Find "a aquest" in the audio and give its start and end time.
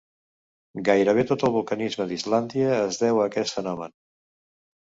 3.21-3.57